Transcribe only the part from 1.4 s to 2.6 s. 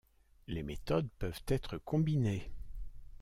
être combinées.